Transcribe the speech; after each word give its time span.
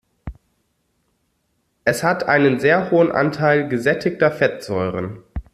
Es 1.85 2.01
hat 2.01 2.23
einen 2.23 2.59
sehr 2.59 2.89
hohen 2.89 3.11
Anteil 3.11 3.67
gesättigter 3.69 4.31
Fettsäuren. 4.31 5.19